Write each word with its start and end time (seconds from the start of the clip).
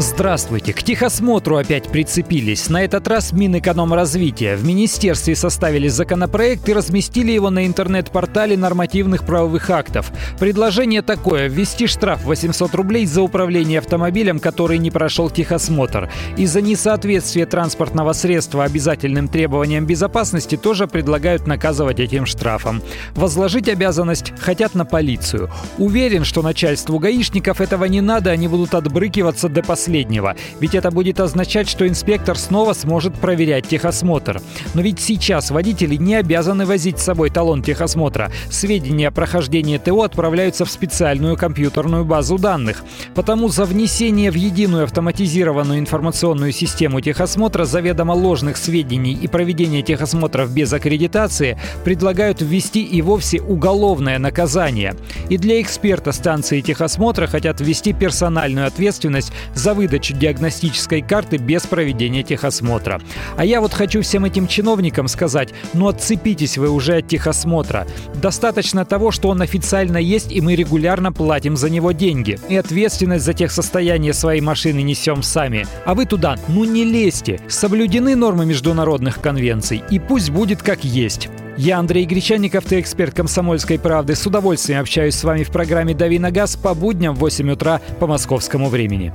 Здравствуйте. 0.00 0.72
К 0.72 0.82
техосмотру 0.82 1.58
опять 1.58 1.88
прицепились. 1.88 2.70
На 2.70 2.82
этот 2.82 3.06
раз 3.06 3.32
Минэкономразвития. 3.32 4.56
В 4.56 4.64
министерстве 4.64 5.36
составили 5.36 5.88
законопроект 5.88 6.66
и 6.70 6.72
разместили 6.72 7.32
его 7.32 7.50
на 7.50 7.66
интернет-портале 7.66 8.56
нормативных 8.56 9.26
правовых 9.26 9.68
актов. 9.68 10.10
Предложение 10.38 11.02
такое– 11.02 11.48
ввести 11.48 11.86
штраф 11.86 12.24
800 12.24 12.74
рублей 12.76 13.04
за 13.04 13.20
управление 13.20 13.80
автомобилем, 13.80 14.40
который 14.40 14.78
не 14.78 14.90
прошел 14.90 15.28
техосмотр. 15.28 16.08
Из-за 16.38 16.62
несоответствия 16.62 17.44
транспортного 17.44 18.14
средства 18.14 18.64
обязательным 18.64 19.28
требованиям 19.28 19.84
безопасности 19.84 20.56
тоже 20.56 20.86
предлагают 20.86 21.46
наказывать 21.46 22.00
этим 22.00 22.24
штрафом. 22.24 22.80
Возложить 23.14 23.68
обязанность 23.68 24.32
хотят 24.40 24.74
на 24.74 24.86
полицию. 24.86 25.50
Уверен, 25.76 26.24
что 26.24 26.40
начальству 26.40 26.98
гаишников 26.98 27.60
этого 27.60 27.84
не 27.84 28.00
надо, 28.00 28.30
они 28.30 28.48
будут 28.48 28.74
отбрыкиваться 28.74 29.50
до 29.50 29.62
последнего 29.62 29.89
последнего. 29.90 30.36
Ведь 30.60 30.76
это 30.76 30.92
будет 30.92 31.18
означать, 31.18 31.68
что 31.68 31.86
инспектор 31.88 32.38
снова 32.38 32.74
сможет 32.74 33.14
проверять 33.14 33.66
техосмотр. 33.66 34.40
Но 34.74 34.82
ведь 34.82 35.00
сейчас 35.00 35.50
водители 35.50 35.96
не 35.96 36.14
обязаны 36.14 36.64
возить 36.64 37.00
с 37.00 37.04
собой 37.04 37.30
талон 37.30 37.62
техосмотра. 37.62 38.30
Сведения 38.50 39.08
о 39.08 39.10
прохождении 39.10 39.78
ТО 39.78 40.02
отправляются 40.02 40.64
в 40.64 40.70
специальную 40.70 41.36
компьютерную 41.36 42.04
базу 42.04 42.38
данных. 42.38 42.84
Потому 43.16 43.48
за 43.48 43.64
внесение 43.64 44.30
в 44.30 44.36
единую 44.36 44.84
автоматизированную 44.84 45.80
информационную 45.80 46.52
систему 46.52 47.00
техосмотра 47.00 47.64
заведомо 47.64 48.12
ложных 48.12 48.58
сведений 48.58 49.18
и 49.20 49.26
проведение 49.26 49.82
техосмотров 49.82 50.52
без 50.52 50.72
аккредитации 50.72 51.58
предлагают 51.84 52.42
ввести 52.42 52.84
и 52.84 53.02
вовсе 53.02 53.40
уголовное 53.40 54.20
наказание. 54.20 54.94
И 55.28 55.36
для 55.36 55.60
эксперта 55.60 56.12
станции 56.12 56.60
техосмотра 56.60 57.26
хотят 57.26 57.60
ввести 57.60 57.92
персональную 57.92 58.68
ответственность 58.68 59.32
за 59.54 59.74
выдачу 59.80 60.12
диагностической 60.12 61.00
карты 61.00 61.38
без 61.38 61.62
проведения 61.62 62.22
техосмотра. 62.22 63.00
А 63.38 63.46
я 63.46 63.62
вот 63.62 63.72
хочу 63.72 64.02
всем 64.02 64.26
этим 64.26 64.46
чиновникам 64.46 65.08
сказать, 65.08 65.54
ну 65.72 65.88
отцепитесь 65.88 66.58
вы 66.58 66.68
уже 66.68 66.98
от 66.98 67.08
техосмотра. 67.08 67.86
Достаточно 68.14 68.84
того, 68.84 69.10
что 69.10 69.30
он 69.30 69.40
официально 69.40 69.96
есть, 69.96 70.32
и 70.32 70.42
мы 70.42 70.54
регулярно 70.54 71.12
платим 71.12 71.56
за 71.56 71.70
него 71.70 71.92
деньги. 71.92 72.38
И 72.50 72.56
ответственность 72.56 73.24
за 73.24 73.32
техсостояние 73.32 74.12
своей 74.12 74.42
машины 74.42 74.82
несем 74.82 75.22
сами. 75.22 75.66
А 75.86 75.94
вы 75.94 76.04
туда, 76.04 76.36
ну 76.48 76.64
не 76.64 76.84
лезьте. 76.84 77.40
Соблюдены 77.48 78.16
нормы 78.16 78.44
международных 78.44 79.22
конвенций, 79.22 79.82
и 79.90 79.98
пусть 79.98 80.28
будет 80.28 80.62
как 80.62 80.84
есть. 80.84 81.30
Я 81.56 81.78
Андрей 81.78 82.06
Гречанников, 82.06 82.64
ты 82.64 82.80
эксперт 82.80 83.14
«Комсомольской 83.14 83.78
правды». 83.78 84.14
С 84.14 84.26
удовольствием 84.26 84.80
общаюсь 84.80 85.14
с 85.14 85.24
вами 85.24 85.42
в 85.42 85.50
программе 85.50 85.94
«Дави 85.94 86.18
на 86.18 86.30
газ» 86.30 86.56
по 86.56 86.72
будням 86.72 87.14
в 87.14 87.18
8 87.18 87.50
утра 87.50 87.82
по 87.98 88.06
московскому 88.06 88.70
времени. 88.70 89.12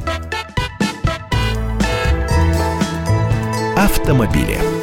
Автомобили. 4.06 4.75